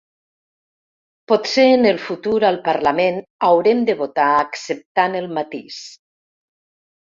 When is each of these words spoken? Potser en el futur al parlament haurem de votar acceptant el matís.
Potser 1.31 1.65
en 1.73 1.85
el 1.89 1.99
futur 2.05 2.37
al 2.49 2.57
parlament 2.69 3.19
haurem 3.49 3.85
de 3.91 3.97
votar 4.01 4.31
acceptant 4.39 5.19
el 5.21 5.31
matís. 5.41 5.79